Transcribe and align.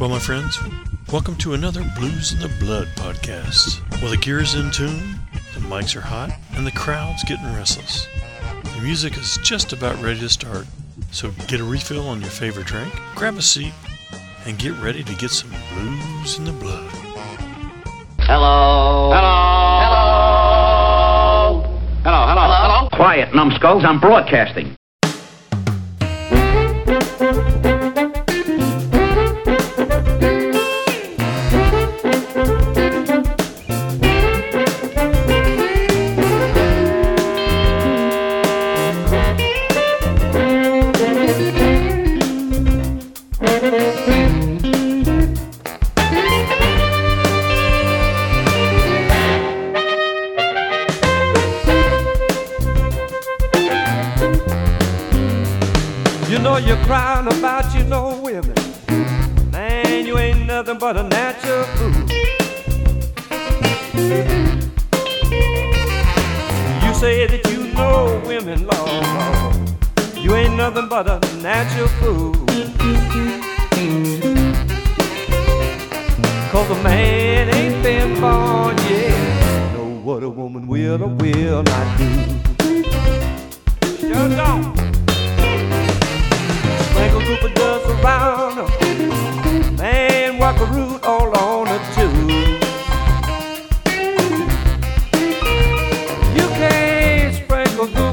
Well, 0.00 0.08
my 0.08 0.18
friends, 0.18 0.58
welcome 1.12 1.36
to 1.36 1.52
another 1.52 1.84
Blues 1.98 2.32
in 2.32 2.38
the 2.38 2.48
Blood 2.58 2.88
podcast. 2.96 3.82
Well, 4.00 4.10
the 4.10 4.16
gear's 4.16 4.54
in 4.54 4.70
tune, 4.70 5.18
the 5.52 5.60
mics 5.60 5.94
are 5.94 6.00
hot, 6.00 6.30
and 6.54 6.66
the 6.66 6.70
crowd's 6.70 7.22
getting 7.24 7.44
restless. 7.54 8.08
The 8.62 8.80
music 8.80 9.18
is 9.18 9.38
just 9.42 9.74
about 9.74 10.02
ready 10.02 10.18
to 10.20 10.30
start, 10.30 10.66
so 11.10 11.30
get 11.48 11.60
a 11.60 11.64
refill 11.64 12.08
on 12.08 12.22
your 12.22 12.30
favorite 12.30 12.66
drink, 12.66 12.98
grab 13.14 13.36
a 13.36 13.42
seat, 13.42 13.74
and 14.46 14.58
get 14.58 14.72
ready 14.78 15.04
to 15.04 15.14
get 15.16 15.32
some 15.32 15.50
blues 15.74 16.38
in 16.38 16.46
the 16.46 16.52
blood. 16.52 16.90
Hello. 18.20 19.12
Hello. 19.12 19.50
Hello. 19.82 21.60
Hello. 22.04 22.26
Hello. 22.26 22.48
Hello. 22.48 22.88
Quiet, 22.94 23.34
numbskulls. 23.34 23.84
I'm 23.84 24.00
broadcasting. 24.00 24.74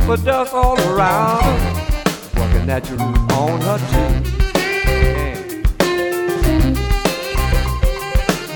Group 0.08 0.24
dust 0.24 0.54
all 0.54 0.80
around 0.90 1.44
her. 1.44 2.40
Walking 2.40 2.70
at 2.70 2.88
your 2.88 2.98
root 2.98 3.32
on 3.34 3.60
her 3.62 3.78
too. 3.92 4.14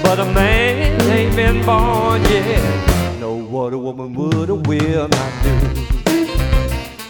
But 0.02 0.20
a 0.20 0.26
man 0.34 1.02
ain't 1.12 1.36
been 1.36 1.66
born 1.66 2.22
yet. 2.24 3.20
Know 3.20 3.36
what 3.36 3.74
a 3.74 3.78
woman 3.78 4.14
would 4.14 4.50
or 4.50 4.60
will 4.60 5.10
not 5.10 5.44
do. 5.44 5.52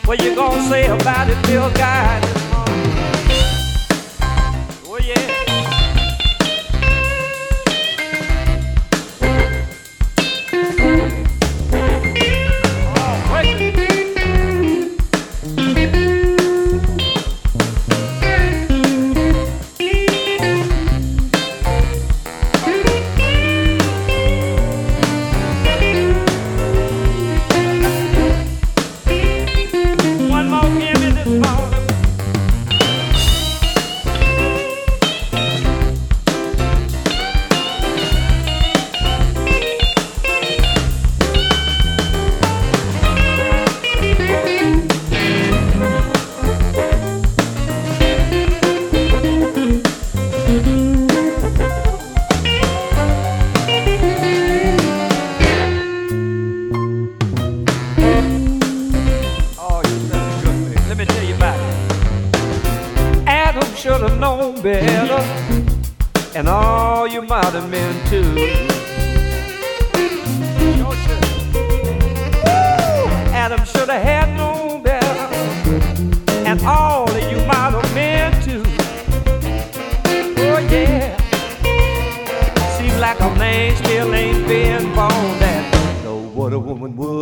What 0.05 0.23
you 0.23 0.35
gonna 0.35 0.69
say 0.69 0.87
about 0.87 1.29
it, 1.29 1.39
Bill 1.45 1.69
Guy? 1.73 2.50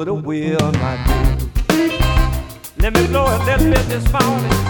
Or 0.09 0.19
will 0.19 0.71
not 0.71 0.97
do. 1.07 1.47
Let 2.79 2.93
me 2.95 3.05
blow 3.07 3.25
a 3.25 3.37
little 3.45 3.69
bit 3.69 3.87
this 3.87 4.11
morning. 4.11 4.69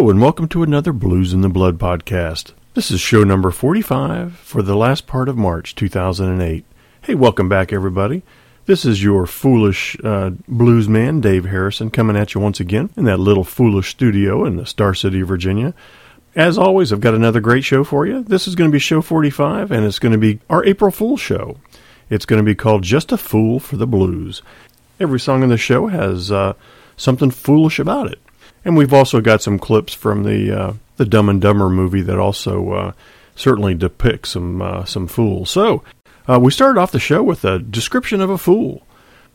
Hello, 0.00 0.08
and 0.08 0.22
welcome 0.22 0.48
to 0.48 0.62
another 0.62 0.94
Blues 0.94 1.34
in 1.34 1.42
the 1.42 1.50
Blood 1.50 1.78
podcast. 1.78 2.52
This 2.72 2.90
is 2.90 3.02
show 3.02 3.22
number 3.22 3.50
45 3.50 4.32
for 4.32 4.62
the 4.62 4.74
last 4.74 5.06
part 5.06 5.28
of 5.28 5.36
March 5.36 5.74
2008. 5.74 6.64
Hey, 7.02 7.14
welcome 7.14 7.50
back, 7.50 7.70
everybody. 7.70 8.22
This 8.64 8.86
is 8.86 9.02
your 9.02 9.26
foolish 9.26 9.98
uh, 10.02 10.30
blues 10.48 10.88
man, 10.88 11.20
Dave 11.20 11.44
Harrison, 11.44 11.90
coming 11.90 12.16
at 12.16 12.32
you 12.32 12.40
once 12.40 12.60
again 12.60 12.88
in 12.96 13.04
that 13.04 13.20
little 13.20 13.44
foolish 13.44 13.90
studio 13.90 14.46
in 14.46 14.56
the 14.56 14.64
Star 14.64 14.94
City, 14.94 15.20
Virginia. 15.20 15.74
As 16.34 16.56
always, 16.56 16.94
I've 16.94 17.02
got 17.02 17.12
another 17.12 17.40
great 17.40 17.64
show 17.64 17.84
for 17.84 18.06
you. 18.06 18.22
This 18.22 18.48
is 18.48 18.54
going 18.54 18.70
to 18.70 18.72
be 18.72 18.78
show 18.78 19.02
45, 19.02 19.70
and 19.70 19.84
it's 19.84 19.98
going 19.98 20.12
to 20.12 20.18
be 20.18 20.40
our 20.48 20.64
April 20.64 20.90
Fool 20.90 21.18
show. 21.18 21.58
It's 22.08 22.24
going 22.24 22.40
to 22.40 22.42
be 22.42 22.54
called 22.54 22.84
Just 22.84 23.12
a 23.12 23.18
Fool 23.18 23.60
for 23.60 23.76
the 23.76 23.86
Blues. 23.86 24.40
Every 24.98 25.20
song 25.20 25.42
in 25.42 25.50
the 25.50 25.58
show 25.58 25.88
has 25.88 26.32
uh, 26.32 26.54
something 26.96 27.30
foolish 27.30 27.78
about 27.78 28.10
it. 28.10 28.18
And 28.64 28.76
we've 28.76 28.92
also 28.92 29.20
got 29.20 29.42
some 29.42 29.58
clips 29.58 29.94
from 29.94 30.24
the 30.24 30.58
uh, 30.58 30.72
the 30.96 31.06
Dumb 31.06 31.28
and 31.28 31.40
Dumber 31.40 31.70
movie 31.70 32.02
that 32.02 32.18
also 32.18 32.72
uh, 32.72 32.92
certainly 33.34 33.74
depicts 33.74 34.30
some 34.30 34.60
uh, 34.60 34.84
some 34.84 35.06
fools. 35.06 35.50
So 35.50 35.82
uh, 36.28 36.38
we 36.38 36.50
started 36.50 36.78
off 36.78 36.92
the 36.92 37.00
show 37.00 37.22
with 37.22 37.44
a 37.44 37.58
description 37.58 38.20
of 38.20 38.30
a 38.30 38.38
fool. 38.38 38.86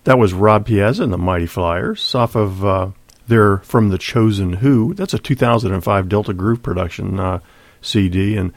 That 0.04 0.20
was 0.20 0.34
Rod 0.34 0.66
Piazza 0.68 1.04
and 1.04 1.12
the 1.12 1.18
Mighty 1.18 1.48
Flyers 1.48 2.14
off 2.14 2.36
of 2.36 2.64
uh, 2.64 2.92
their 3.28 3.58
For 3.58 3.82
the 3.82 3.98
Chosen 3.98 4.54
Who. 4.54 4.94
That's 4.94 5.16
a 5.16 5.20
2005 5.20 6.10
Delta 6.10 6.34
Groove 6.34 6.62
production 6.62 7.20
uh, 7.20 7.40
CD. 7.82 8.38
And 8.38 8.54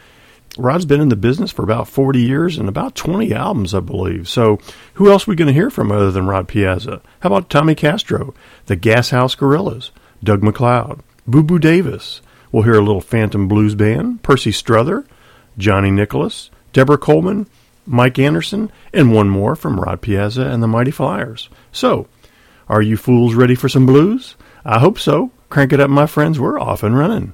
Rod's 0.59 0.85
been 0.85 1.01
in 1.01 1.09
the 1.09 1.17
business 1.17 1.51
for 1.51 1.63
about 1.63 1.89
40 1.89 2.21
years 2.21 2.59
and 2.59 2.69
about 2.69 2.95
20 2.95 3.33
albums, 3.33 3.75
I 3.75 3.81
believe. 3.81 4.29
So 4.29 4.59
who 4.95 5.11
else 5.11 5.27
are 5.27 5.31
we 5.31 5.37
going 5.37 5.49
to 5.49 5.55
hear 5.55 5.71
from 5.71 5.91
other 5.91 6.11
than 6.11 6.27
Rod 6.27 6.49
Piazza? 6.49 7.01
How 7.21 7.29
about 7.29 7.49
Tommy 7.49 7.75
Castro, 7.75 8.35
the 8.67 8.77
Gas 8.77 9.11
House 9.11 9.35
Gorillas, 9.35 9.91
Doug 10.23 10.43
MacLeod, 10.43 11.01
Boo 11.27 11.43
Boo 11.43 11.59
Davis? 11.59 12.21
We'll 12.51 12.63
hear 12.63 12.79
a 12.79 12.85
little 12.85 13.01
Phantom 13.01 13.47
Blues 13.47 13.75
Band, 13.75 14.23
Percy 14.23 14.53
Strother, 14.53 15.05
Johnny 15.57 15.91
Nicholas, 15.91 16.51
Deborah 16.73 16.99
Coleman, 16.99 17.47
Mike 17.87 18.19
Anderson, 18.19 18.71
and 18.93 19.13
one 19.13 19.29
more 19.29 19.57
from 19.57 19.81
Rod 19.81 20.01
Piazza 20.01 20.47
and 20.47 20.63
the 20.63 20.69
Mighty 20.69 20.91
Flyers. 20.91 21.49
So, 21.73 22.07
are 22.69 22.83
you 22.83 22.97
fools 22.97 23.35
ready 23.35 23.55
for 23.55 23.69
some 23.69 23.87
blues? 23.87 24.37
I 24.65 24.79
hope 24.79 24.99
so. 24.99 25.31
Crank 25.49 25.73
it 25.73 25.81
up, 25.81 25.91
my 25.91 26.07
friends. 26.07 26.39
We're 26.39 26.61
off 26.61 26.83
and 26.83 26.97
running. 26.97 27.33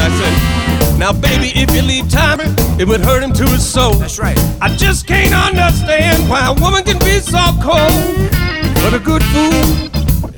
I 0.00 0.08
said, 0.18 0.98
Now, 0.98 1.12
baby, 1.12 1.52
if 1.54 1.74
you 1.74 1.82
leave 1.82 2.08
Tommy, 2.10 2.44
it 2.80 2.88
would 2.88 3.00
hurt 3.00 3.22
him 3.22 3.32
to 3.34 3.44
his 3.48 3.66
soul. 3.66 3.94
That's 3.94 4.18
right. 4.18 4.38
I 4.60 4.74
just 4.76 5.06
can't 5.06 5.34
understand 5.34 6.28
why 6.28 6.46
a 6.48 6.54
woman 6.60 6.84
can 6.84 6.98
be 7.00 7.20
so 7.20 7.40
cold. 7.60 7.92
But 8.82 8.94
a 8.94 8.98
good 8.98 9.22
fool, 9.32 9.62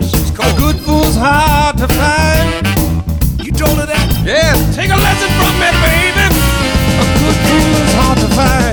She's 0.02 0.30
called 0.34 0.54
a 0.54 0.58
good 0.58 0.76
fool's 0.84 1.14
hard 1.16 1.78
to 1.78 1.86
find. 1.88 2.66
You 3.38 3.52
told 3.52 3.78
her 3.78 3.86
that? 3.86 4.08
Yeah, 4.26 4.54
take 4.74 4.90
a 4.90 4.98
lesson 4.98 5.30
from 5.38 5.54
me, 5.62 5.70
baby. 5.86 6.26
A 6.98 7.06
good 7.22 7.36
fool 7.46 7.72
is 7.86 7.94
hard 7.94 8.18
to 8.18 8.28
find. 8.34 8.71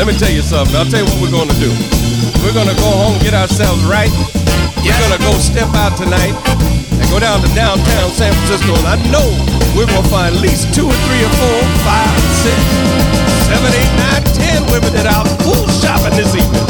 Let 0.00 0.08
me 0.08 0.16
tell 0.16 0.32
you 0.32 0.40
something. 0.40 0.74
I'll 0.76 0.88
tell 0.88 1.04
you 1.04 1.08
what 1.12 1.20
we're 1.20 1.36
gonna 1.36 1.52
do. 1.60 1.68
We're 2.40 2.56
gonna 2.56 2.72
go 2.72 2.88
home, 2.88 3.20
get 3.20 3.34
ourselves 3.34 3.84
right. 3.84 4.08
We're 4.80 4.96
gonna 4.96 5.20
go 5.20 5.36
step 5.36 5.68
out 5.76 5.92
tonight 5.92 6.32
and 6.96 7.04
go 7.12 7.20
down 7.20 7.44
to 7.44 7.48
downtown 7.52 8.08
San 8.08 8.32
Francisco. 8.32 8.72
And 8.80 8.88
I 8.88 8.96
know 9.12 9.28
we're 9.76 9.84
gonna 9.84 10.08
find 10.08 10.34
at 10.34 10.40
least 10.40 10.72
two 10.72 10.88
or 10.88 10.98
three 11.04 11.20
or 11.20 11.32
four, 11.36 11.60
five, 11.84 12.16
six, 12.40 12.56
seven, 13.44 13.68
eight, 13.76 13.92
nine, 14.00 14.24
ten 14.32 14.64
women 14.72 14.88
that 14.96 15.04
are 15.04 15.28
fool 15.44 15.68
shopping 15.68 16.16
this 16.16 16.32
evening. 16.32 16.69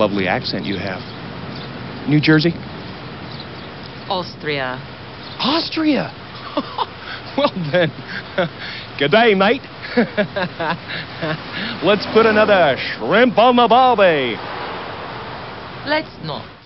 lovely 0.00 0.26
accent 0.26 0.64
you 0.64 0.78
have. 0.78 1.02
New 2.08 2.22
Jersey? 2.22 2.54
Austria. 4.08 4.80
Austria? 5.38 6.08
well 7.36 7.52
then, 7.70 7.92
good 8.98 9.10
day, 9.10 9.34
mate. 9.34 9.60
Let's 11.84 12.06
put 12.14 12.24
another 12.24 12.76
shrimp 12.78 13.36
on 13.36 13.56
the 13.56 13.68
barbie. 13.68 14.36
Let's 15.86 16.16
not. 16.24 16.59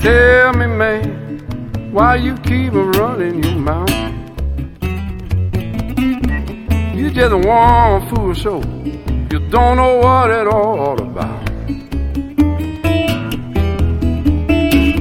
Tell 0.00 0.54
me, 0.54 0.66
man, 0.66 1.92
why 1.92 2.16
you 2.16 2.34
keep 2.38 2.72
running 2.72 3.42
your 3.44 3.56
mouth? 3.56 3.90
You 6.96 7.10
just 7.10 7.32
a 7.32 7.36
one 7.36 8.08
fool 8.08 8.32
show, 8.32 8.62
you 9.30 9.38
don't 9.50 9.76
know 9.76 9.96
what 9.98 10.30
it 10.30 10.46
all 10.46 10.98
about. 10.98 11.46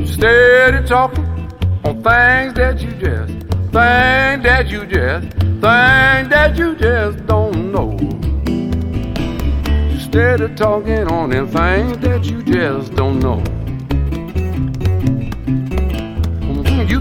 Steady 0.06 0.86
talking 0.86 1.26
on 1.86 2.04
things 2.04 2.54
that 2.56 2.82
you 2.82 2.92
just, 2.92 3.32
things 3.72 4.44
that 4.44 4.68
you 4.68 4.86
just, 4.86 5.32
things 5.32 5.62
that 5.62 6.58
you 6.58 6.76
just 6.76 7.26
don't 7.26 7.72
know. 7.72 7.98
You 9.90 10.00
steady 10.02 10.54
talking 10.56 11.08
on 11.08 11.30
them 11.30 11.48
things 11.48 11.98
that 12.00 12.26
you 12.26 12.44
just 12.44 12.94
don't 12.96 13.20
know. 13.20 13.42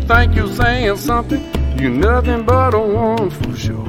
Think 0.08 0.34
you're 0.34 0.48
saying 0.48 0.96
something, 0.96 1.44
you're 1.78 1.90
nothing 1.90 2.42
but 2.42 2.72
a 2.72 2.78
one 2.78 3.28
fool 3.28 3.54
show. 3.54 3.84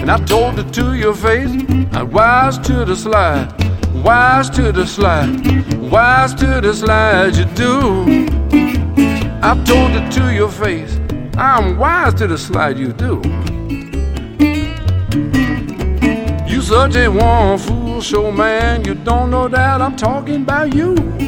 And 0.00 0.10
I 0.10 0.16
told 0.24 0.58
it 0.58 0.72
to 0.72 0.94
your 0.94 1.14
face, 1.14 1.50
I'm 1.92 2.10
wise 2.10 2.56
to 2.60 2.86
the 2.86 2.96
slide, 2.96 3.52
wise 4.02 4.48
to 4.50 4.72
the 4.72 4.86
slide, 4.86 5.28
wise 5.90 6.32
to 6.36 6.62
the 6.62 6.72
slide 6.72 7.36
you 7.36 7.44
do. 7.54 8.30
I 9.42 9.62
told 9.66 9.92
it 9.92 10.10
to 10.12 10.32
your 10.32 10.48
face, 10.48 10.98
I'm 11.36 11.76
wise 11.76 12.14
to 12.14 12.26
the 12.28 12.38
slide 12.38 12.78
you 12.78 12.94
do. 12.94 13.20
You 16.48 16.62
such 16.62 16.96
a 16.96 17.08
one 17.08 17.58
fool 17.58 18.00
show 18.00 18.32
man, 18.32 18.86
you 18.86 18.94
don't 18.94 19.30
know 19.30 19.48
that 19.48 19.82
I'm 19.82 19.96
talking 19.96 20.36
about 20.36 20.74
you. 20.74 21.19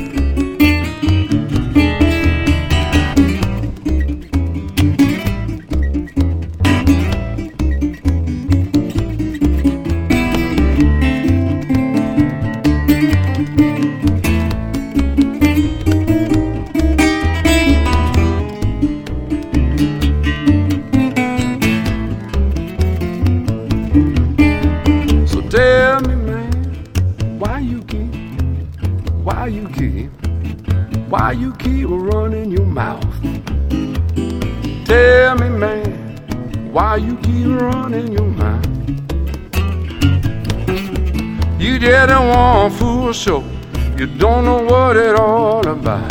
Don't 44.33 44.47
know 44.47 44.63
what 44.63 44.97
it 44.97 45.15
all 45.15 45.69
about. 45.69 46.11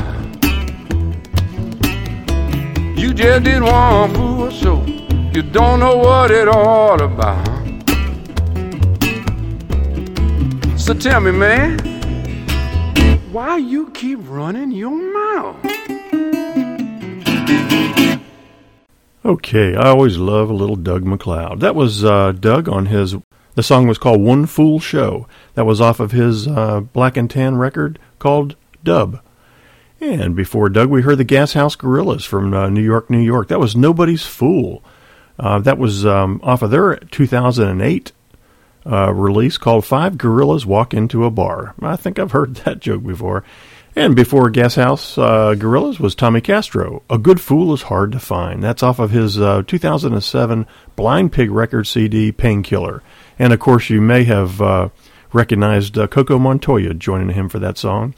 You 2.95 3.15
just 3.15 3.43
did 3.43 3.63
one 3.63 4.13
fool 4.13 4.51
show, 4.51 4.85
you 5.33 5.41
don't 5.41 5.79
know 5.79 5.97
what 5.97 6.29
it 6.29 6.47
all 6.47 7.01
about. 7.01 7.47
So 10.79 10.93
tell 10.93 11.19
me, 11.19 11.31
man, 11.31 11.79
why 13.31 13.57
you 13.57 13.89
keep 13.89 14.19
running 14.21 14.71
your 14.71 14.91
mouth? 14.91 15.57
Okay, 19.25 19.75
I 19.75 19.87
always 19.87 20.17
love 20.17 20.51
a 20.51 20.53
little 20.53 20.75
Doug 20.75 21.03
MacLeod. 21.05 21.59
That 21.59 21.73
was 21.73 22.05
uh, 22.05 22.33
Doug 22.33 22.69
on 22.69 22.85
his. 22.85 23.15
The 23.55 23.63
song 23.63 23.87
was 23.87 23.97
called 23.97 24.21
"One 24.21 24.45
Fool 24.45 24.79
Show." 24.79 25.27
That 25.55 25.65
was 25.65 25.81
off 25.81 25.99
of 25.99 26.11
his 26.11 26.47
uh, 26.47 26.81
Black 26.81 27.17
and 27.17 27.27
Tan 27.27 27.57
record 27.57 27.97
called 28.21 28.55
"Dubb." 28.85 29.19
And 29.99 30.35
before 30.35 30.69
Doug, 30.69 30.89
we 30.89 31.01
heard 31.01 31.17
the 31.17 31.23
Gas 31.25 31.53
House 31.53 31.75
Gorillas 31.75 32.23
from 32.23 32.53
uh, 32.53 32.69
New 32.69 32.81
York, 32.81 33.09
New 33.09 33.19
York. 33.19 33.49
That 33.49 33.59
was 33.59 33.75
"Nobody's 33.75 34.25
Fool." 34.25 34.81
Uh, 35.37 35.59
that 35.59 35.77
was 35.77 36.05
um, 36.05 36.39
off 36.43 36.61
of 36.61 36.71
their 36.71 36.95
2008 36.95 38.11
uh, 38.85 39.13
release 39.13 39.57
called 39.57 39.85
Five 39.85 40.17
Gorillas 40.17 40.65
Walk 40.65 40.93
Into 40.93 41.25
a 41.25 41.31
Bar. 41.31 41.75
I 41.81 41.95
think 41.95 42.19
I've 42.19 42.31
heard 42.31 42.55
that 42.65 42.79
joke 42.79 43.03
before. 43.03 43.43
And 43.93 44.15
before 44.15 44.49
Gas 44.49 44.75
House 44.75 45.17
uh, 45.17 45.53
Gorillas 45.55 45.99
was 45.99 46.15
Tommy 46.15 46.39
Castro. 46.39 47.03
A 47.09 47.17
Good 47.17 47.41
Fool 47.41 47.73
is 47.73 47.83
Hard 47.83 48.13
to 48.13 48.19
Find. 48.19 48.63
That's 48.63 48.83
off 48.83 48.99
of 48.99 49.11
his 49.11 49.39
uh, 49.39 49.63
2007 49.67 50.65
Blind 50.95 51.33
Pig 51.33 51.51
record 51.51 51.87
CD, 51.87 52.31
Painkiller. 52.31 53.03
And 53.37 53.51
of 53.51 53.59
course, 53.59 53.89
you 53.89 53.99
may 53.99 54.23
have 54.23 54.61
uh, 54.61 54.89
recognized 55.33 55.97
uh, 55.97 56.07
Coco 56.07 56.37
Montoya 56.37 56.93
joining 56.93 57.35
him 57.35 57.49
for 57.49 57.59
that 57.59 57.77
song. 57.77 58.13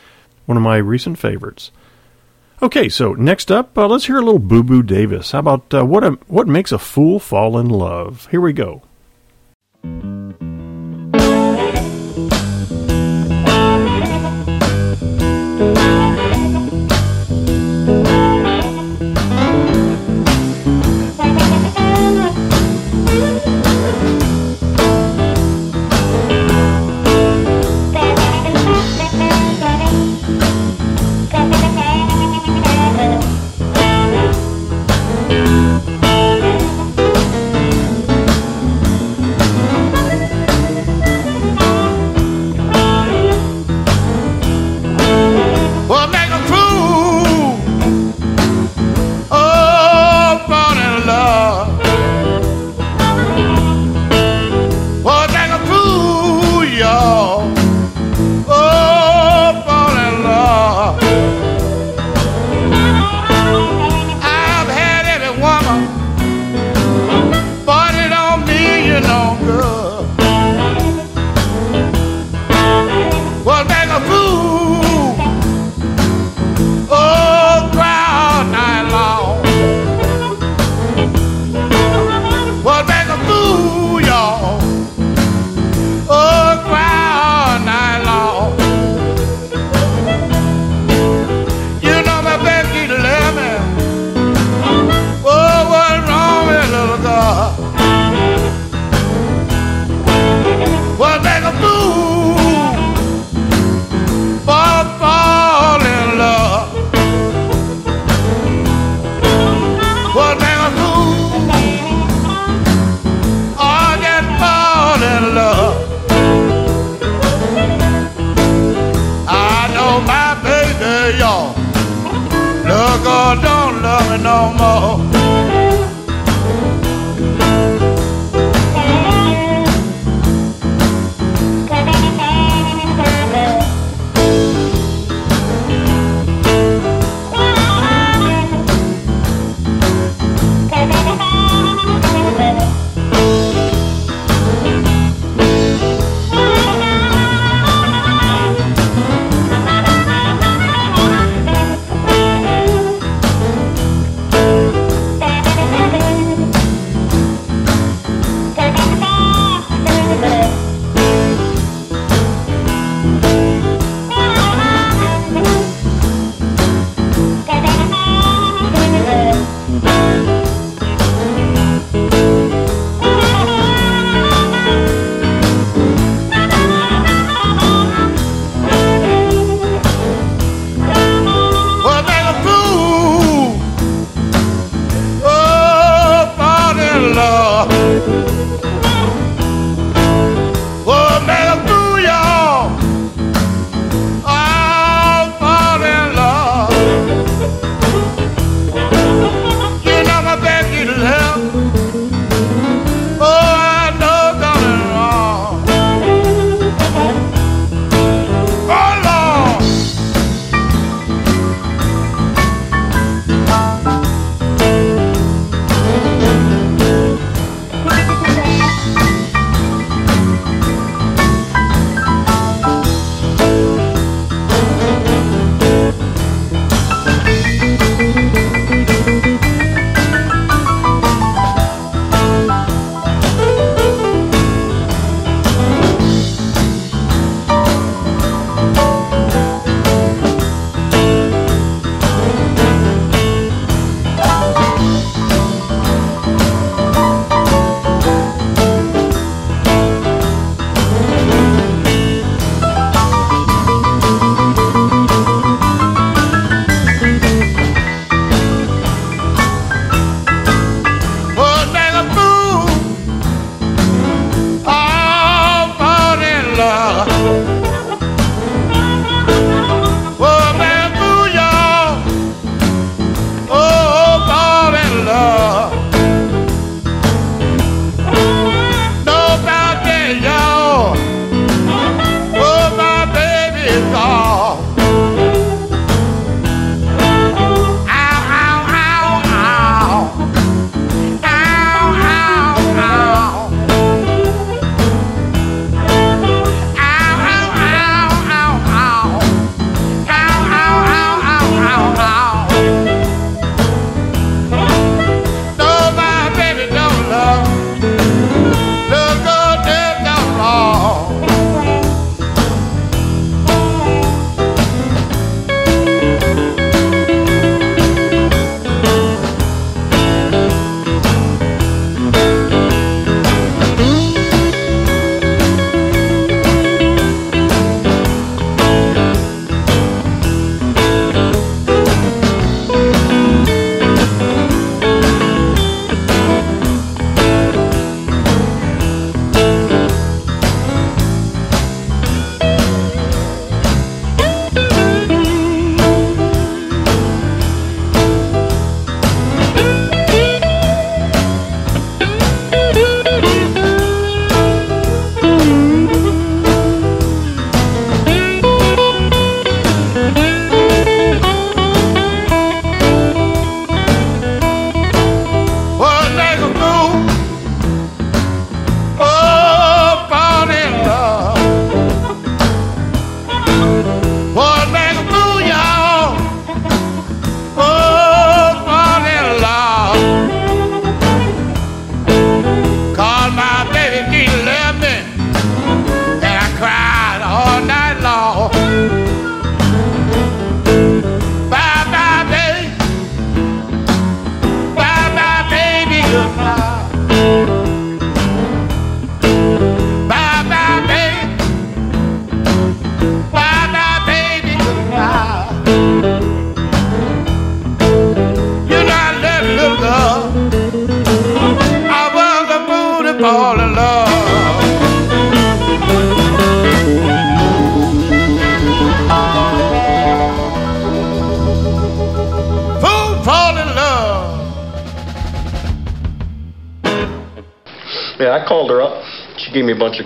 One 0.45 0.57
of 0.57 0.63
my 0.63 0.77
recent 0.77 1.17
favorites. 1.17 1.71
Okay, 2.61 2.87
so 2.87 3.13
next 3.13 3.51
up, 3.51 3.77
uh, 3.77 3.87
let's 3.87 4.05
hear 4.05 4.17
a 4.17 4.21
little 4.21 4.39
Boo 4.39 4.63
Boo 4.63 4.83
Davis. 4.83 5.31
How 5.31 5.39
about 5.39 5.73
uh, 5.73 5.85
what 5.85 6.03
a, 6.03 6.11
what 6.27 6.47
makes 6.47 6.71
a 6.71 6.79
fool 6.79 7.19
fall 7.19 7.57
in 7.57 7.67
love? 7.67 8.27
Here 8.31 8.41
we 8.41 8.53
go. 8.53 8.83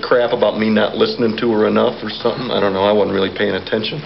Crap 0.07 0.31
about 0.31 0.57
me 0.57 0.69
not 0.69 0.95
listening 0.95 1.35
to 1.35 1.51
her 1.51 1.67
enough 1.67 2.01
or 2.01 2.09
something. 2.09 2.49
I 2.49 2.61
don't 2.61 2.71
know. 2.71 2.83
I 2.83 2.93
wasn't 2.93 3.13
really 3.13 3.35
paying 3.37 3.55
attention. 3.55 3.99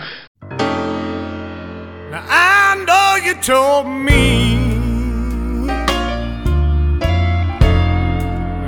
Now 2.09 2.25
I 2.27 2.75
know 2.87 3.17
you 3.23 3.35
told 3.35 3.85
me 3.85 4.71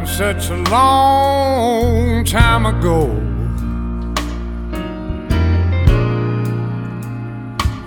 such 0.06 0.52
a 0.52 0.58
long 0.70 2.24
time 2.24 2.68
ago. 2.68 3.08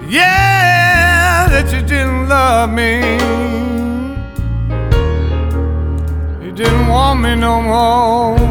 Yeah, 0.08 1.46
that 1.50 1.72
you 1.72 1.82
didn't 1.86 2.28
love 2.28 2.70
me. 2.70 3.00
You 6.44 6.52
didn't 6.52 6.88
want 6.88 7.20
me 7.20 7.36
no 7.36 7.62
more. 7.62 8.45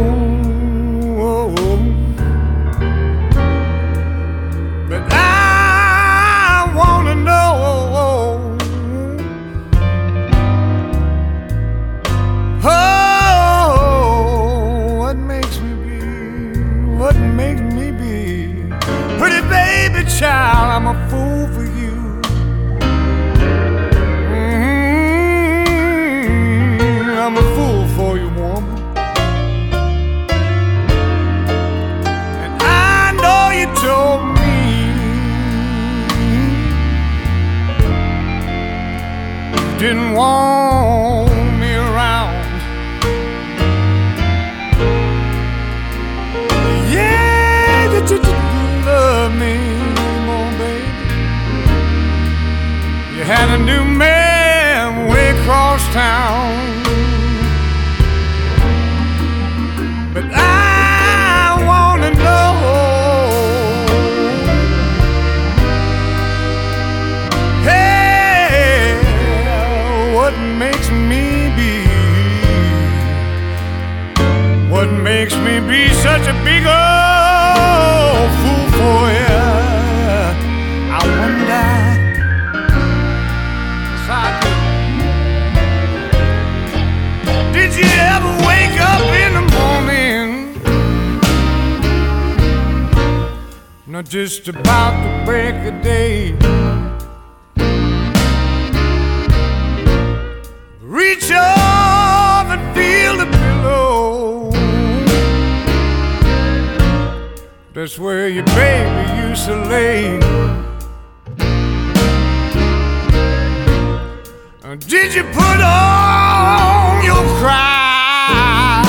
Did 114.80 115.14
you 115.16 115.24
put 115.24 115.62
on 115.62 117.04
your 117.06 117.24
cry 117.40 118.84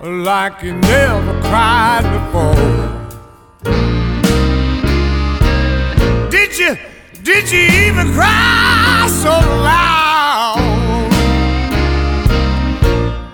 like 0.00 0.62
you 0.64 0.74
never 0.74 1.40
cried 1.42 2.02
before? 2.10 2.54
Did 6.28 6.58
you, 6.58 6.76
did 7.22 7.48
you 7.52 7.60
even 7.60 8.12
cry 8.14 9.06
so 9.08 9.30
loud 9.30 10.58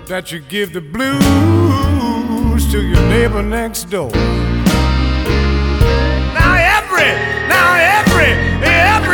that 0.09 0.31
you 0.31 0.41
give 0.41 0.75
the 0.75 0.83
blues 0.83 2.71
to 2.71 2.83
your 2.83 3.01
neighbor 3.09 3.43
next 3.43 3.85
door? 3.85 4.11
Now 6.35 6.55
every, 6.55 7.13
now 7.49 7.75
every, 7.77 8.06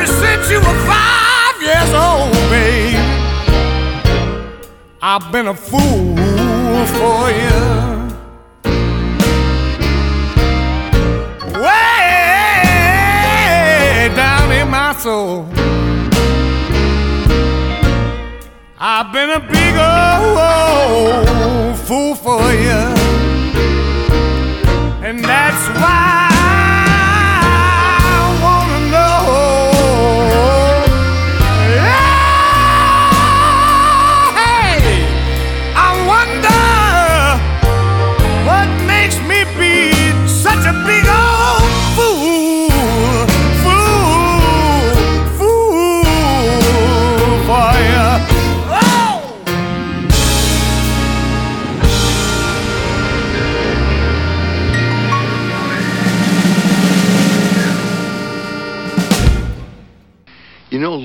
since 0.07 0.51
you 0.51 0.59
were 0.59 0.79
five 0.87 1.57
years 1.61 1.93
old, 1.93 2.33
babe, 2.51 2.99
I've 5.01 5.31
been 5.33 5.49
a 5.49 5.55
fool 5.55 6.17
for 6.97 7.31
you. 7.31 7.61
Way 11.63 12.93
down 14.17 14.53
in 14.53 14.69
my 14.69 14.95
soul. 14.99 15.47
I've 18.79 19.13
been 19.13 19.31
a 19.31 19.41
big 19.41 19.77
old 19.77 21.27
fool 21.87 22.15
for 22.17 22.53
you. 22.53 22.81
And 25.07 25.25
that's 25.25 25.69
why 25.81 26.32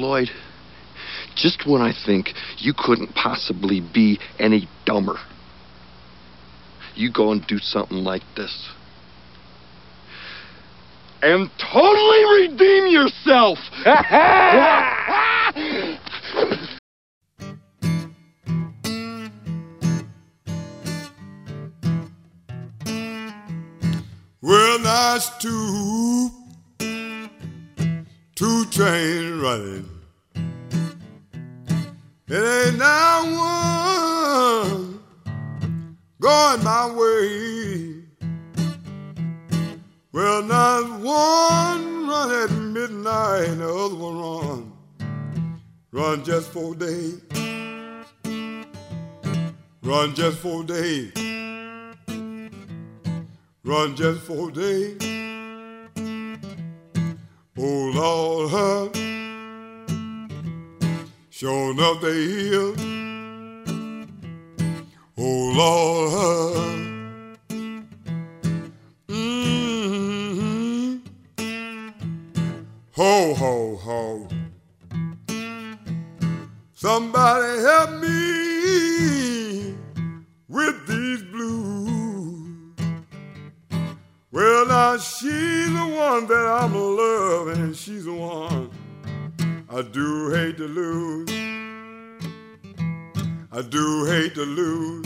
Lloyd, 0.07 0.29
just 1.35 1.67
when 1.67 1.81
I 1.81 1.91
think 2.05 2.33
you 2.57 2.73
couldn't 2.73 3.13
possibly 3.13 3.81
be 3.81 4.19
any 4.39 4.69
dumber, 4.85 5.17
you 6.95 7.11
go 7.11 7.33
and 7.33 7.45
do 7.45 7.59
something 7.59 7.97
like 7.97 8.23
this. 8.37 8.69
And 11.21 11.51
totally 11.59 12.41
redeem 12.41 12.87
yourself! 12.87 13.59
Well, 24.39 24.79
that's 24.79 25.35
two, 25.39 26.29
two 28.35 28.65
trains 28.71 29.41
running. 29.41 29.96
It 32.29 32.67
ain't 32.67 32.77
now 32.77 33.23
one 34.73 34.99
going 36.19 36.63
my 36.63 36.91
way. 36.93 38.03
Well, 40.11 40.43
not 40.43 40.99
one 40.99 42.07
run 42.07 42.31
at 42.43 42.51
midnight, 42.51 43.57
the 43.57 43.69
other 43.73 43.95
one 43.95 44.19
run, 44.19 44.73
run 45.93 46.23
just 46.25 46.49
for 46.49 46.75
days, 46.75 47.21
run 49.81 50.13
just 50.13 50.39
for 50.39 50.63
days. 50.65 51.13
Run 53.63 53.95
just 53.95 54.21
for 54.21 54.51
days. 54.51 54.97
Oh 57.57 57.91
Lord, 57.93 58.51
huh? 58.51 59.06
Sure 61.39 61.69
enough 61.69 62.01
they 62.01 62.25
here. 62.25 62.73
Oh 65.19 65.51
Lord. 65.61 66.57
Mm-hmm. 69.07 70.97
Ho, 72.93 73.33
ho, 73.35 73.75
ho. 73.75 74.27
Somebody 76.73 77.61
help 77.61 77.91
me 78.01 79.75
with 80.47 80.87
these 80.87 81.21
blues. 81.21 82.73
Well, 84.31 84.65
now 84.65 84.97
she's 84.97 85.71
the 85.71 85.85
one 85.85 86.25
that 86.25 86.47
I'm 86.61 86.73
loving, 86.73 87.73
she's 87.75 88.05
the 88.05 88.13
one 88.13 88.71
I 89.77 89.83
do 89.83 90.31
hate 90.31 90.57
to 90.57 90.67
lose. 90.67 91.29
I 93.51 93.61
do 93.61 94.05
hate 94.05 94.33
to 94.33 94.41
lose. 94.43 95.05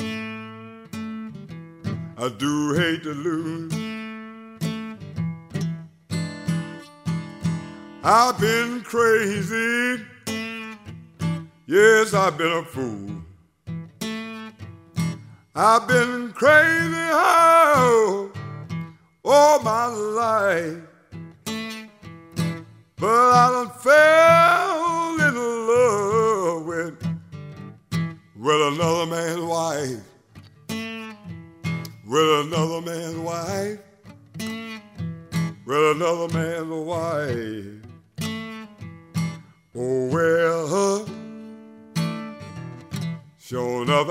I 2.18 2.30
do 2.38 2.74
hate 2.74 3.04
to 3.04 3.14
lose. 3.14 3.74
I've 8.02 8.40
been 8.40 8.80
crazy. 8.80 10.06
Yes, 11.68 12.14
I've 12.14 12.38
been 12.38 12.54
a 12.54 12.64
fool. 12.64 13.10
I've 15.54 15.86
been 15.86 16.32
crazy 16.32 17.10
how 17.12 18.30
all 19.26 19.60
my 19.64 19.88
life. 19.88 20.78
But 22.96 23.34
I 23.34 23.50
don't 23.52 23.76
fell 23.82 24.41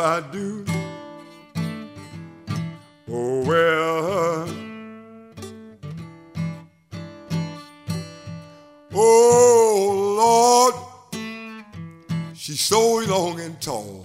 I 0.01 0.21
do. 0.33 0.65
Oh, 3.09 3.45
well, 3.45 4.07
uh, 4.13 4.53
Oh 8.93 10.75
Lord, 11.13 11.23
she's 12.35 12.61
so 12.61 12.99
long 12.99 13.41
and 13.41 13.61
tall. 13.61 14.05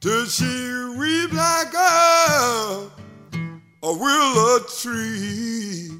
Till 0.00 0.26
she 0.26 0.94
weep 0.98 1.32
like 1.32 1.74
a 1.74 2.88
willow 3.82 4.58
tree. 4.80 5.90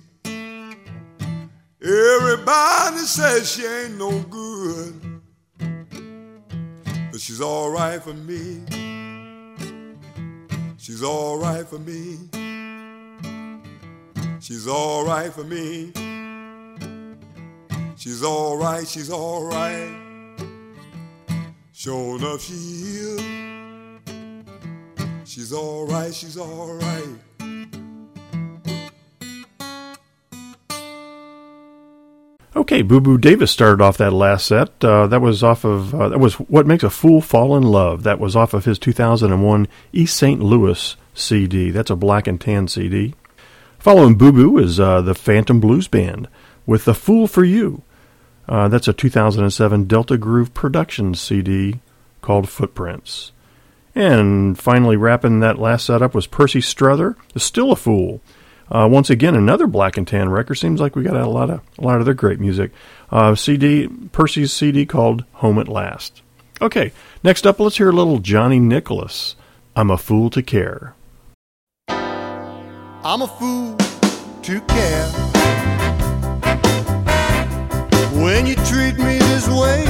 Everybody 1.82 2.98
says 2.98 3.52
she 3.52 3.64
ain't 3.64 3.98
no 3.98 4.10
good, 4.24 4.37
she's 7.38 7.44
all 7.44 7.70
right 7.70 8.02
for 8.02 8.14
me. 8.14 8.64
She's 10.76 11.04
all 11.04 11.38
right 11.38 11.64
for 11.64 11.78
me. 11.78 12.18
She's 14.40 14.66
all 14.66 15.06
right 15.06 15.32
for 15.32 15.44
me. 15.44 15.92
She's 17.96 18.24
all 18.24 18.56
right, 18.56 18.84
she's 18.88 19.08
all 19.08 19.44
right. 19.44 19.94
Sure 21.72 22.16
enough, 22.16 22.40
she 22.40 22.54
is. 22.54 23.22
She's 25.24 25.52
all 25.52 25.86
right, 25.86 26.12
she's 26.12 26.36
all 26.36 26.74
right. 26.74 27.18
Okay, 32.68 32.82
Boo 32.82 33.00
Boo 33.00 33.16
Davis 33.16 33.50
started 33.50 33.82
off 33.82 33.96
that 33.96 34.12
last 34.12 34.44
set. 34.44 34.84
Uh, 34.84 35.06
that 35.06 35.22
was 35.22 35.42
off 35.42 35.64
of 35.64 35.94
uh, 35.94 36.10
that 36.10 36.18
was 36.18 36.34
what 36.34 36.66
makes 36.66 36.84
a 36.84 36.90
fool 36.90 37.22
fall 37.22 37.56
in 37.56 37.62
love. 37.62 38.02
That 38.02 38.20
was 38.20 38.36
off 38.36 38.52
of 38.52 38.66
his 38.66 38.78
2001 38.78 39.66
East 39.94 40.14
St. 40.14 40.42
Louis 40.42 40.94
CD. 41.14 41.70
That's 41.70 41.88
a 41.88 41.96
black 41.96 42.26
and 42.26 42.38
tan 42.38 42.68
CD. 42.68 43.14
Following 43.78 44.18
Boo 44.18 44.32
Boo 44.32 44.58
is 44.58 44.78
uh, 44.78 45.00
the 45.00 45.14
Phantom 45.14 45.60
Blues 45.60 45.88
Band 45.88 46.28
with 46.66 46.84
"The 46.84 46.92
Fool 46.92 47.26
for 47.26 47.42
You." 47.42 47.84
Uh, 48.46 48.68
that's 48.68 48.86
a 48.86 48.92
2007 48.92 49.84
Delta 49.84 50.18
Groove 50.18 50.52
Productions 50.52 51.22
CD 51.22 51.80
called 52.20 52.50
Footprints. 52.50 53.32
And 53.94 54.58
finally, 54.58 54.98
wrapping 54.98 55.40
that 55.40 55.58
last 55.58 55.86
set 55.86 56.02
up 56.02 56.14
was 56.14 56.26
Percy 56.26 56.60
Strother, 56.60 57.16
"Still 57.34 57.72
a 57.72 57.76
Fool." 57.76 58.20
Uh, 58.70 58.88
once 58.90 59.08
again, 59.08 59.34
another 59.34 59.66
black 59.66 59.96
and 59.96 60.06
tan 60.06 60.28
record. 60.28 60.56
Seems 60.56 60.80
like 60.80 60.94
we 60.94 61.02
got 61.02 61.16
a 61.16 61.28
lot 61.28 61.50
of 61.50 61.60
a 61.78 61.82
lot 61.82 62.00
of 62.00 62.04
their 62.04 62.14
great 62.14 62.40
music. 62.40 62.70
Uh, 63.10 63.34
CD 63.34 63.88
Percy's 64.12 64.52
CD 64.52 64.84
called 64.84 65.24
"Home 65.34 65.58
at 65.58 65.68
Last." 65.68 66.22
Okay, 66.60 66.92
next 67.22 67.46
up, 67.46 67.60
let's 67.60 67.76
hear 67.78 67.88
a 67.88 67.92
little 67.92 68.18
Johnny 68.18 68.58
Nicholas. 68.58 69.36
I'm 69.74 69.90
a 69.90 69.96
fool 69.96 70.28
to 70.30 70.42
care. 70.42 70.94
I'm 71.88 73.22
a 73.22 73.28
fool 73.28 73.76
to 74.42 74.60
care 74.62 75.06
when 78.22 78.46
you 78.46 78.56
treat 78.56 78.98
me 78.98 79.18
this 79.18 79.48
way. 79.48 79.84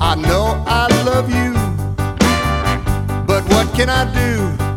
I 0.00 0.14
know 0.14 0.62
I 0.66 0.86
love 1.04 1.28
you, 1.30 1.54
but 3.26 3.42
what 3.48 3.74
can 3.74 3.88
I 3.88 4.04
do? 4.12 4.67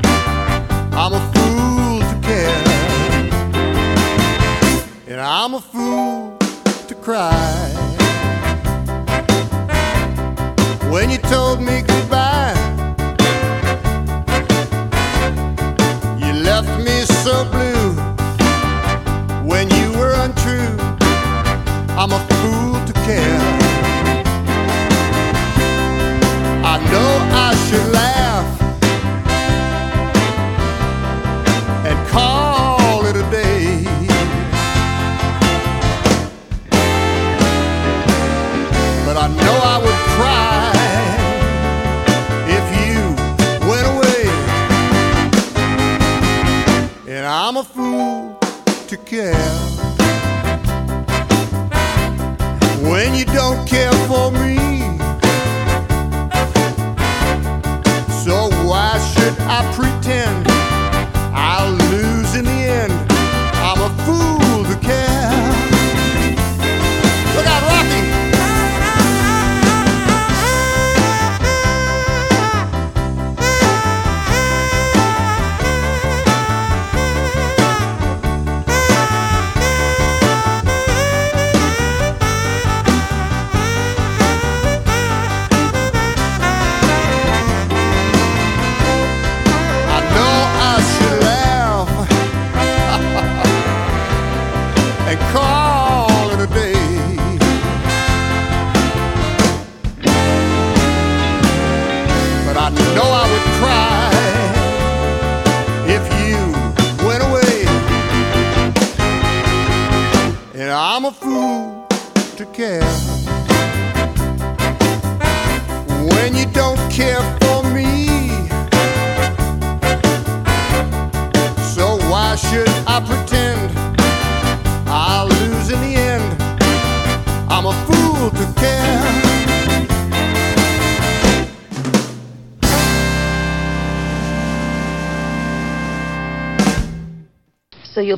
And 5.22 5.30
I'm 5.30 5.54
a 5.54 5.62
fool 5.62 6.36
to 6.88 6.96
cry. 6.96 7.70
When 10.90 11.12
you 11.12 11.20
told 11.20 11.62
me 11.62 11.84
goodbye, 11.84 12.56
you 16.18 16.34
left 16.50 16.74
me 16.88 17.06
so 17.24 17.46
blue. 17.54 17.92
When 19.48 19.70
you 19.70 19.92
were 20.00 20.16
untrue, 20.26 20.76
I'm 22.00 22.12
a 22.20 22.22
fool 22.32 22.84
to 22.88 22.94
care. 23.06 23.42
I 26.74 26.76
know 26.92 27.12
I 27.48 27.54
should 27.68 27.94
laugh 27.94 28.61
a 47.62 47.64
fool 47.64 48.40
to 48.88 48.98
care. 48.98 49.36
When 52.90 53.14
you 53.14 53.26
don't 53.26 53.68
care 53.68 53.94
for 54.10 54.32
me, 54.32 54.58
so 58.24 58.50
why 58.68 58.98
should 59.14 59.38
I 59.42 59.62
pretend 59.76 60.51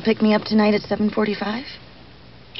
pick 0.04 0.22
me 0.22 0.34
up 0.34 0.42
tonight 0.42 0.74
at 0.74 0.82
7.45? 0.82 1.64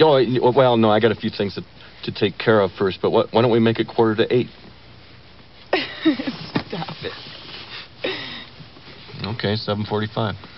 Oh, 0.01 0.53
well, 0.53 0.76
no, 0.76 0.90
I 0.90 0.99
got 0.99 1.12
a 1.12 1.14
few 1.14 1.30
things 1.30 1.55
to, 1.55 1.62
to 2.05 2.12
take 2.12 2.38
care 2.38 2.61
of 2.61 2.72
first, 2.72 2.99
but 3.01 3.11
what, 3.11 3.32
why 3.32 3.42
don't 3.42 3.53
we 3.53 3.61
make 3.61 3.78
it 3.78 3.86
quarter 3.86 4.16
to 4.16 4.34
eight? 4.34 4.49
Stop 6.66 6.97
it. 7.03 7.12
Okay, 9.24 9.55
7.45. 9.55 10.53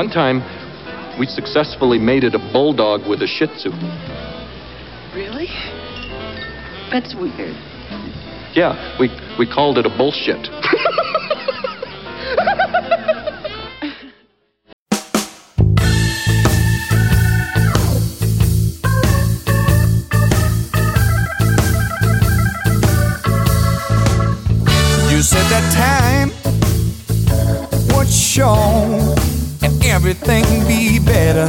One 0.00 0.08
time, 0.08 0.40
we 1.18 1.26
successfully 1.26 1.98
mated 1.98 2.34
a 2.34 2.38
bulldog 2.38 3.06
with 3.06 3.20
a 3.20 3.26
shih 3.26 3.48
tzu. 3.48 3.68
Really? 5.14 5.46
That's 6.90 7.14
weird. 7.14 7.54
Yeah, 8.54 8.96
we, 8.98 9.10
we 9.38 9.46
called 9.46 9.76
it 9.76 9.84
a 9.84 9.90
bullshit. 9.90 10.48
everything 29.90 30.44
be 30.68 31.00
better. 31.00 31.48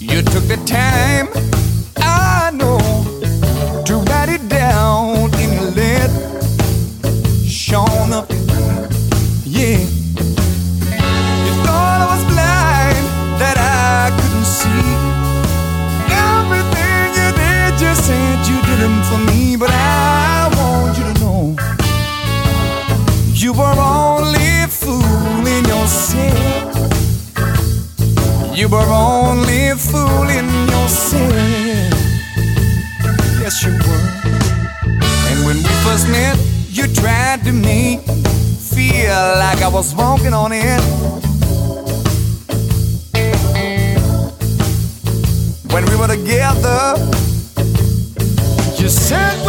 You 0.00 0.22
took 0.22 0.44
the 0.48 0.60
time 0.66 1.55
You're 28.86 28.94
only 28.94 29.70
fooling 29.74 30.48
yourself. 30.68 31.32
Yes, 33.42 33.64
you 33.64 33.72
were. 33.72 34.10
And 35.28 35.44
when 35.44 35.56
we 35.56 35.72
first 35.82 36.08
met, 36.08 36.38
you 36.70 36.86
tried 36.94 37.42
to 37.46 37.52
make 37.52 37.98
feel 38.76 39.18
like 39.42 39.60
I 39.60 39.68
was 39.68 39.92
walking 39.92 40.32
on 40.32 40.52
it. 40.52 40.80
When 45.72 45.84
we 45.86 45.96
were 45.96 46.06
together, 46.06 46.94
you 48.80 48.88
said. 48.88 49.45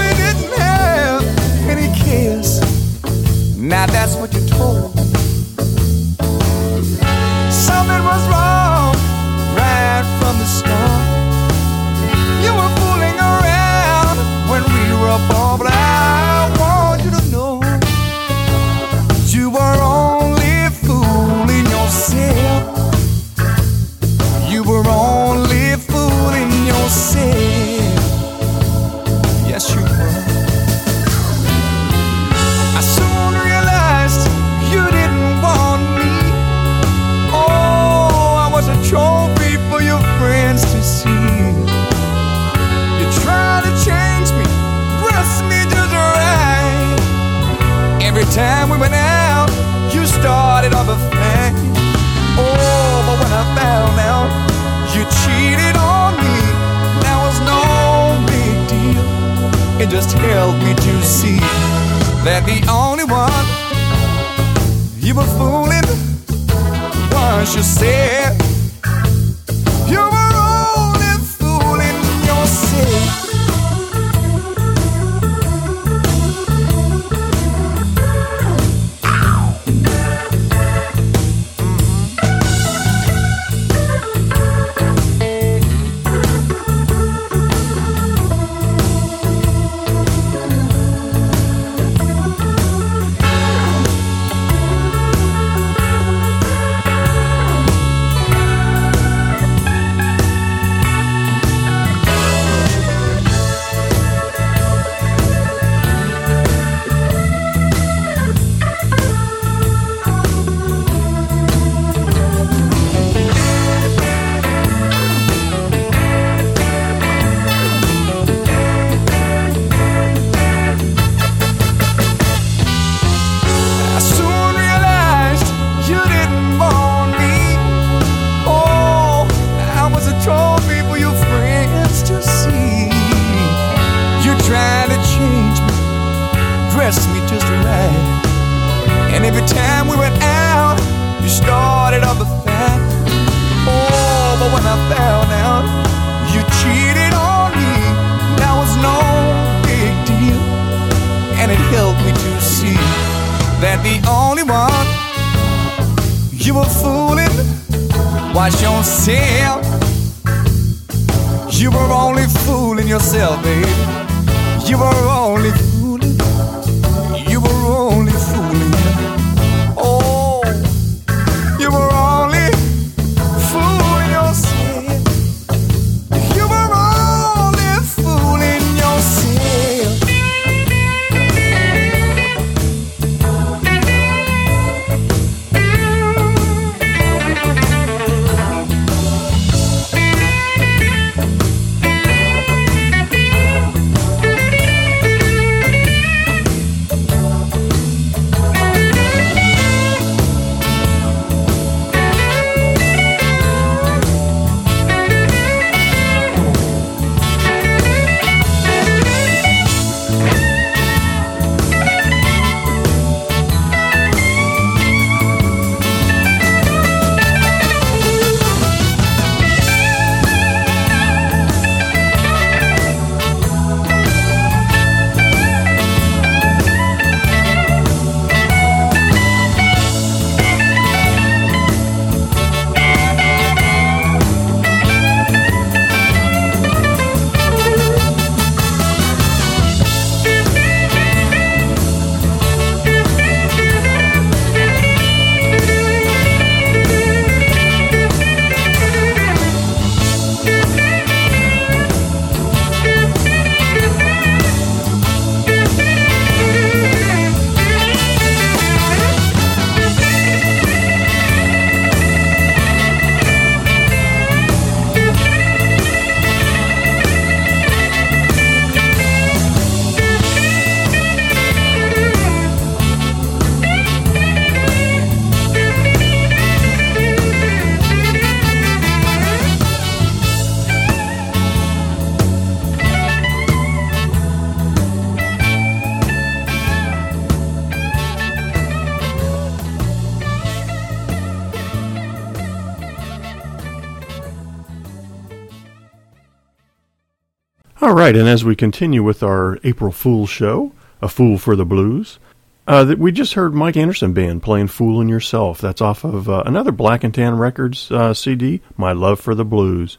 Right, 298.08 298.16
and 298.16 298.30
as 298.30 298.46
we 298.46 298.56
continue 298.56 299.04
with 299.04 299.22
our 299.22 299.60
April 299.66 299.92
Fool's 299.92 300.30
show, 300.30 300.72
A 301.02 301.10
Fool 301.10 301.38
for 301.38 301.58
the 301.58 301.66
Blues, 301.66 302.20
uh, 302.66 302.86
that 302.86 303.00
we 303.00 303.12
just 303.12 303.34
heard 303.34 303.54
Mike 303.54 303.76
Anderson 303.76 304.14
Band 304.14 304.42
playing 304.42 304.68
"Foolin' 304.68 305.10
Yourself." 305.10 305.60
That's 305.60 305.82
off 305.82 306.06
of 306.06 306.30
uh, 306.30 306.42
another 306.46 306.72
Black 306.72 307.04
and 307.04 307.14
Tan 307.14 307.38
Records 307.38 307.92
uh, 307.92 308.14
CD, 308.14 308.62
"My 308.78 308.94
Love 308.94 309.20
for 309.20 309.36
the 309.36 309.44
Blues." 309.44 309.98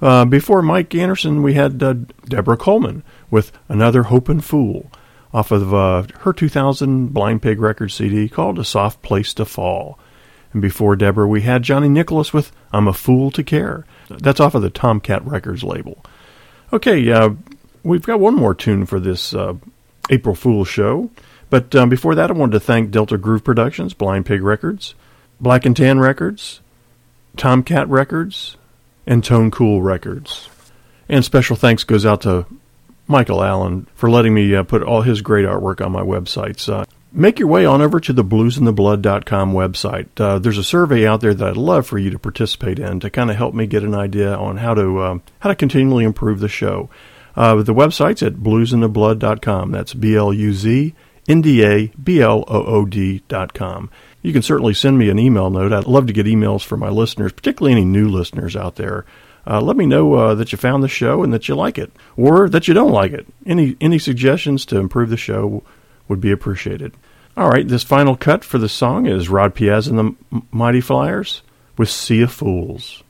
Uh, 0.00 0.24
before 0.24 0.62
Mike 0.62 0.94
Anderson, 0.94 1.42
we 1.42 1.52
had 1.52 1.82
uh, 1.82 1.92
Deborah 2.24 2.56
Coleman 2.56 3.02
with 3.30 3.52
another 3.68 4.04
"Hoping 4.04 4.40
Fool" 4.40 4.90
off 5.34 5.50
of 5.50 5.74
uh, 5.74 6.04
her 6.20 6.32
2000 6.32 7.08
Blind 7.08 7.42
Pig 7.42 7.60
Records 7.60 7.92
CD 7.92 8.30
called 8.30 8.58
"A 8.58 8.64
Soft 8.64 9.02
Place 9.02 9.34
to 9.34 9.44
Fall." 9.44 9.98
And 10.54 10.62
before 10.62 10.96
Deborah, 10.96 11.28
we 11.28 11.42
had 11.42 11.64
Johnny 11.64 11.90
Nicholas 11.90 12.32
with 12.32 12.50
"I'm 12.72 12.88
a 12.88 12.94
Fool 12.94 13.30
to 13.32 13.44
Care." 13.44 13.84
That's 14.08 14.40
off 14.40 14.54
of 14.54 14.62
the 14.62 14.70
Tomcat 14.70 15.22
Records 15.26 15.62
label. 15.62 16.02
Okay, 16.72 17.10
uh, 17.12 17.30
we've 17.82 18.06
got 18.06 18.18
one 18.18 18.34
more 18.34 18.54
tune 18.54 18.86
for 18.86 18.98
this 18.98 19.34
uh, 19.34 19.54
April 20.10 20.34
Fool's 20.34 20.68
show. 20.68 21.10
But 21.50 21.74
um, 21.74 21.90
before 21.90 22.14
that, 22.14 22.30
I 22.30 22.32
wanted 22.32 22.52
to 22.52 22.60
thank 22.60 22.90
Delta 22.90 23.18
Groove 23.18 23.44
Productions, 23.44 23.92
Blind 23.92 24.24
Pig 24.24 24.42
Records, 24.42 24.94
Black 25.38 25.66
and 25.66 25.76
Tan 25.76 26.00
Records, 26.00 26.62
Tomcat 27.36 27.88
Records, 27.88 28.56
and 29.06 29.22
Tone 29.22 29.50
Cool 29.50 29.82
Records. 29.82 30.48
And 31.10 31.22
special 31.22 31.56
thanks 31.56 31.84
goes 31.84 32.06
out 32.06 32.22
to 32.22 32.46
Michael 33.06 33.44
Allen 33.44 33.86
for 33.94 34.10
letting 34.10 34.32
me 34.32 34.54
uh, 34.54 34.62
put 34.62 34.82
all 34.82 35.02
his 35.02 35.20
great 35.20 35.44
artwork 35.44 35.84
on 35.84 35.92
my 35.92 36.00
websites. 36.00 36.72
Uh, 36.72 36.86
make 37.12 37.38
your 37.38 37.48
way 37.48 37.64
on 37.64 37.82
over 37.82 38.00
to 38.00 38.12
the 38.12 38.24
bluzndablood.com 38.24 39.52
website. 39.52 40.08
Uh, 40.18 40.38
there's 40.38 40.58
a 40.58 40.64
survey 40.64 41.06
out 41.06 41.20
there 41.20 41.34
that 41.34 41.48
I'd 41.48 41.56
love 41.56 41.86
for 41.86 41.98
you 41.98 42.10
to 42.10 42.18
participate 42.18 42.78
in 42.78 43.00
to 43.00 43.10
kind 43.10 43.30
of 43.30 43.36
help 43.36 43.54
me 43.54 43.66
get 43.66 43.82
an 43.82 43.94
idea 43.94 44.34
on 44.34 44.58
how 44.58 44.74
to 44.74 45.02
um, 45.02 45.22
how 45.40 45.48
to 45.48 45.54
continually 45.54 46.04
improve 46.04 46.40
the 46.40 46.48
show. 46.48 46.90
Uh, 47.34 47.62
the 47.62 47.74
website's 47.74 48.22
at 48.22 48.34
bluzndablood.com. 48.34 49.70
That's 49.70 49.94
B 49.94 50.14
L 50.16 50.32
U 50.32 50.52
Z 50.52 50.94
N-D-A-B-L-O-O-D 51.28 53.22
dot 53.28 53.54
com. 53.54 53.90
You 54.22 54.32
can 54.32 54.42
certainly 54.42 54.74
send 54.74 54.98
me 54.98 55.08
an 55.08 55.18
email 55.18 55.50
note. 55.50 55.72
I'd 55.72 55.86
love 55.86 56.06
to 56.06 56.12
get 56.12 56.26
emails 56.26 56.64
from 56.64 56.80
my 56.80 56.88
listeners, 56.88 57.32
particularly 57.32 57.72
any 57.72 57.84
new 57.84 58.08
listeners 58.08 58.56
out 58.56 58.76
there. 58.76 59.04
Uh, 59.46 59.60
let 59.60 59.76
me 59.76 59.86
know 59.86 60.14
uh, 60.14 60.34
that 60.34 60.52
you 60.52 60.58
found 60.58 60.82
the 60.82 60.88
show 60.88 61.22
and 61.22 61.32
that 61.32 61.48
you 61.48 61.54
like 61.54 61.78
it, 61.78 61.92
or 62.16 62.48
that 62.48 62.68
you 62.68 62.74
don't 62.74 62.92
like 62.92 63.12
it. 63.12 63.26
Any 63.44 63.76
any 63.80 63.98
suggestions 63.98 64.64
to 64.66 64.78
improve 64.78 65.10
the 65.10 65.16
show 65.16 65.64
would 66.12 66.20
be 66.20 66.30
appreciated. 66.30 66.92
All 67.38 67.48
right, 67.48 67.66
this 67.66 67.82
final 67.82 68.14
cut 68.14 68.44
for 68.44 68.58
the 68.58 68.68
song 68.68 69.06
is 69.06 69.30
Rod 69.30 69.54
Piazza 69.54 69.90
and 69.90 69.98
the 70.30 70.42
Mighty 70.50 70.82
Flyers 70.82 71.40
with 71.78 71.88
Sea 71.88 72.20
of 72.20 72.30
Fools. 72.30 73.02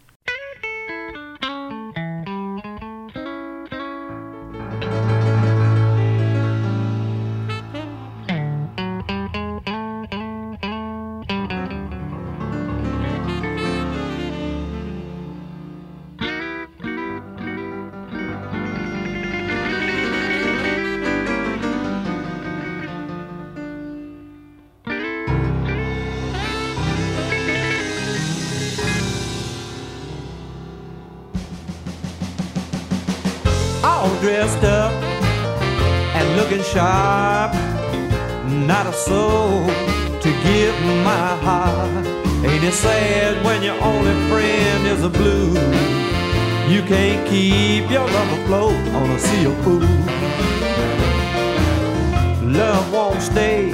Stay 53.23 53.67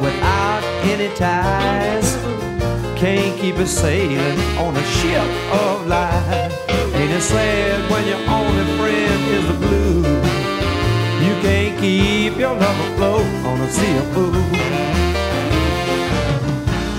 without 0.00 0.62
any 0.84 1.14
ties. 1.16 2.16
Can't 2.96 3.38
keep 3.40 3.56
a 3.56 3.66
sailing 3.66 4.38
on 4.56 4.76
a 4.76 4.84
ship 4.96 5.28
of 5.52 5.86
life. 5.86 6.52
Ain't 6.94 7.10
it 7.10 7.20
sad 7.20 7.90
when 7.90 8.06
your 8.06 8.22
only 8.38 8.64
friend 8.78 9.20
is 9.36 9.44
the 9.50 9.58
blue? 9.66 10.02
You 11.26 11.34
can't 11.42 11.78
keep 11.80 12.38
your 12.38 12.54
love 12.54 12.78
afloat 12.86 13.26
on 13.50 13.60
a 13.60 13.70
sea 13.70 13.96
of 13.98 14.12
blue. 14.14 14.44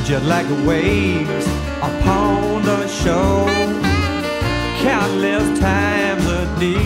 Just 0.03 0.25
like 0.25 0.47
the 0.47 0.67
waves 0.67 1.47
upon 1.81 2.63
the 2.63 2.87
shore, 2.87 3.49
countless 4.83 5.59
times 5.59 6.25
a 6.25 6.43
day. 6.59 6.85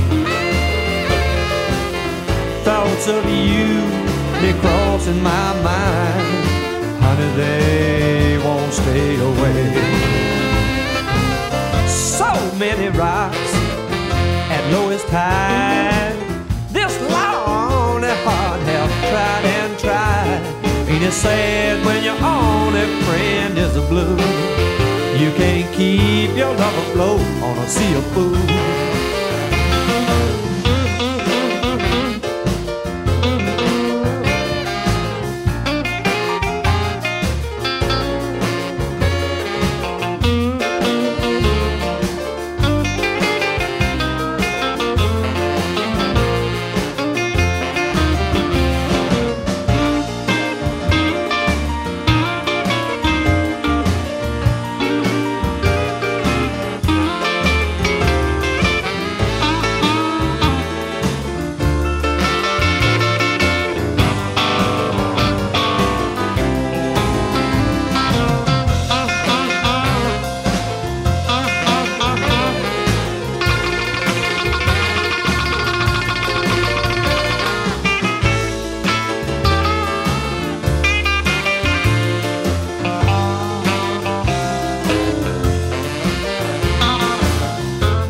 Thoughts 2.63 3.07
of 3.07 3.25
you, 3.25 4.08
they 4.41 4.53
crossing 4.59 5.21
my 5.21 5.53
mind. 5.61 6.49
Honey, 7.03 7.29
they 7.35 8.37
won't 8.43 8.73
stay 8.73 9.15
away. 9.29 9.63
So 11.87 12.29
many 12.57 12.87
rocks 12.97 13.53
at 14.55 14.63
lowest 14.71 15.07
tide. 15.07 16.15
This 16.71 16.93
lonely 17.01 18.13
heart 18.25 18.61
have 18.61 18.91
tried 19.09 19.45
and 19.57 19.79
tried. 19.79 20.41
Ain't 20.89 21.03
it 21.03 21.11
sad 21.11 21.85
when 21.85 22.03
your 22.03 22.19
only 22.23 22.85
friend 23.03 23.57
is 23.57 23.73
the 23.73 23.81
blue? 23.91 24.17
You 25.21 25.31
can't 25.35 25.67
keep 25.75 26.35
your 26.37 26.53
love 26.55 26.77
afloat 26.85 27.21
on 27.43 27.57
a 27.57 27.67
sea 27.67 27.93
of 27.95 28.05
fools. 28.13 28.88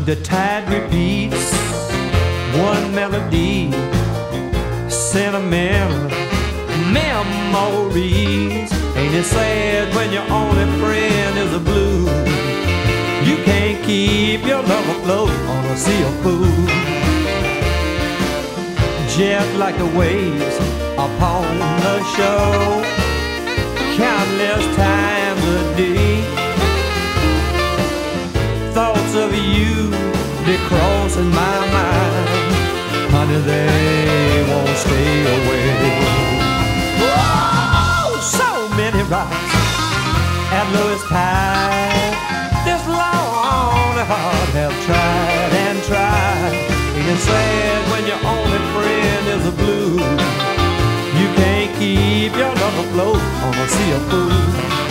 The 0.09 0.15
tide 0.23 0.67
repeats 0.73 1.53
one 2.57 2.95
melody, 2.95 3.69
sentimental 4.89 6.09
memories. 6.91 8.71
Ain't 8.97 9.13
it 9.13 9.23
sad 9.23 9.93
when 9.93 10.11
your 10.11 10.27
only 10.31 10.65
friend 10.81 11.37
is 11.37 11.53
a 11.53 11.59
blue? 11.59 12.05
You 13.29 13.37
can't 13.45 13.85
keep 13.85 14.43
your 14.47 14.63
love 14.63 14.89
afloat 14.97 15.29
on 15.29 15.65
a 15.65 15.77
sea 15.77 16.01
of 16.01 16.15
fools. 16.23 16.71
Just 19.15 19.55
like 19.59 19.77
the 19.77 19.91
waves 19.95 20.57
upon 20.97 21.59
the 21.85 22.03
shore, 22.15 22.81
countless 23.95 24.75
times 24.75 25.43
a 25.43 25.77
day 25.77 26.08
you 29.59 29.91
be 30.47 30.55
crossing 30.69 31.29
my 31.29 31.57
mind. 31.75 32.29
Honey, 33.13 33.41
they 33.51 34.45
won't 34.49 34.77
stay 34.85 35.13
away. 35.35 35.69
Oh, 37.01 38.15
so 38.39 38.49
many 38.79 39.03
rocks 39.11 39.53
at 40.57 40.65
Lewis 40.75 41.03
Pie. 41.11 42.39
This 42.67 42.83
long 42.87 43.91
and 43.99 44.07
hard 44.11 44.49
have 44.59 44.75
tried 44.87 45.51
and 45.65 45.77
tried. 45.89 46.55
And 46.97 47.05
it's 47.13 47.23
sad 47.23 47.81
when 47.91 48.03
your 48.11 48.21
only 48.33 48.61
friend 48.73 49.23
is 49.35 49.43
a 49.47 49.55
blue. 49.61 49.99
You 51.19 51.27
can't 51.39 51.71
keep 51.79 52.31
your 52.41 52.53
love 52.61 52.77
afloat 52.85 53.21
on 53.45 53.53
a 53.55 53.67
sea 53.67 53.91
of 53.97 54.03
blue. 54.09 54.88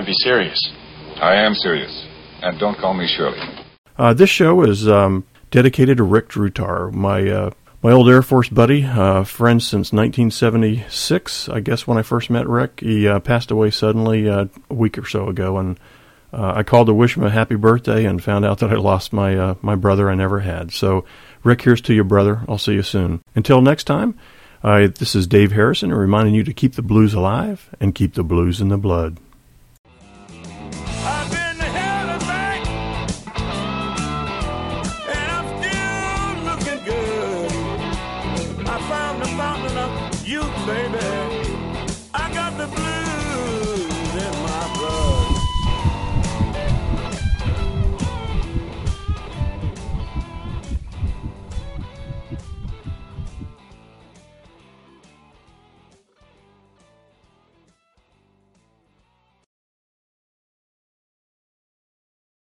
Can't 0.00 0.06
be 0.06 0.14
serious. 0.14 0.58
I 1.16 1.34
am 1.34 1.54
serious. 1.54 2.06
And 2.40 2.58
don't 2.58 2.78
call 2.78 2.94
me 2.94 3.06
Shirley. 3.06 3.38
Uh, 3.98 4.14
this 4.14 4.30
show 4.30 4.62
is 4.62 4.88
um, 4.88 5.26
dedicated 5.50 5.98
to 5.98 6.04
Rick 6.04 6.30
Drutar, 6.30 6.90
my 6.90 7.28
uh, 7.28 7.50
my 7.82 7.92
old 7.92 8.08
Air 8.08 8.22
Force 8.22 8.48
buddy, 8.48 8.84
uh, 8.84 9.24
friend 9.24 9.62
since 9.62 9.92
1976. 9.92 11.50
I 11.50 11.60
guess 11.60 11.86
when 11.86 11.98
I 11.98 12.02
first 12.02 12.30
met 12.30 12.48
Rick, 12.48 12.80
he 12.80 13.06
uh, 13.06 13.20
passed 13.20 13.50
away 13.50 13.70
suddenly 13.70 14.26
uh, 14.26 14.46
a 14.70 14.74
week 14.74 14.96
or 14.96 15.06
so 15.06 15.28
ago, 15.28 15.58
and 15.58 15.78
uh, 16.32 16.54
I 16.56 16.62
called 16.62 16.86
to 16.86 16.94
wish 16.94 17.18
him 17.18 17.24
a 17.24 17.30
happy 17.30 17.56
birthday 17.56 18.06
and 18.06 18.24
found 18.24 18.46
out 18.46 18.58
that 18.60 18.70
I 18.70 18.76
lost 18.76 19.12
my 19.12 19.36
uh, 19.36 19.54
my 19.60 19.74
brother 19.74 20.08
I 20.08 20.14
never 20.14 20.40
had. 20.40 20.72
So, 20.72 21.04
Rick, 21.44 21.60
here's 21.60 21.82
to 21.82 21.94
your 21.94 22.04
brother. 22.04 22.40
I'll 22.48 22.56
see 22.56 22.72
you 22.72 22.82
soon. 22.82 23.20
Until 23.34 23.60
next 23.60 23.84
time, 23.84 24.18
uh, 24.62 24.88
this 24.98 25.14
is 25.14 25.26
Dave 25.26 25.52
Harrison 25.52 25.92
reminding 25.92 26.34
you 26.34 26.44
to 26.44 26.54
keep 26.54 26.76
the 26.76 26.82
blues 26.82 27.12
alive 27.12 27.68
and 27.80 27.94
keep 27.94 28.14
the 28.14 28.24
blues 28.24 28.62
in 28.62 28.70
the 28.70 28.78
blood. 28.78 29.18
I've 31.02 31.30
been 31.30 31.39